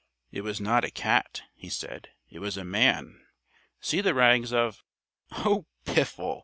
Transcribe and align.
"It 0.31 0.41
was 0.41 0.59
not 0.59 0.83
a 0.83 0.89
cat," 0.89 1.43
he 1.53 1.69
said. 1.69 2.09
"It 2.27 2.39
was 2.39 2.57
a 2.57 2.63
man. 2.65 3.23
See 3.81 4.01
the 4.01 4.15
rags 4.15 4.51
of" 4.51 4.83
"Oh, 5.45 5.67
piffle!" 5.85 6.39